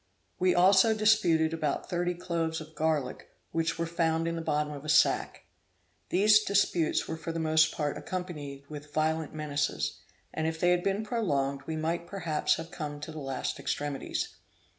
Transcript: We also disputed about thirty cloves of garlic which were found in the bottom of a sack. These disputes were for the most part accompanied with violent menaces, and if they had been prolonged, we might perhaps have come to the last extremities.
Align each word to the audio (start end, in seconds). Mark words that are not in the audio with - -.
We 0.39 0.55
also 0.55 0.95
disputed 0.95 1.53
about 1.53 1.87
thirty 1.87 2.15
cloves 2.15 2.59
of 2.59 2.73
garlic 2.73 3.29
which 3.51 3.77
were 3.77 3.85
found 3.85 4.27
in 4.27 4.35
the 4.35 4.41
bottom 4.41 4.73
of 4.73 4.83
a 4.83 4.89
sack. 4.89 5.43
These 6.09 6.43
disputes 6.43 7.07
were 7.07 7.17
for 7.17 7.31
the 7.31 7.37
most 7.39 7.71
part 7.71 7.99
accompanied 7.99 8.65
with 8.67 8.91
violent 8.95 9.31
menaces, 9.35 9.99
and 10.33 10.47
if 10.47 10.59
they 10.59 10.71
had 10.71 10.81
been 10.81 11.03
prolonged, 11.03 11.61
we 11.67 11.75
might 11.75 12.07
perhaps 12.07 12.55
have 12.55 12.71
come 12.71 12.99
to 12.99 13.11
the 13.11 13.19
last 13.19 13.59
extremities. 13.59 14.37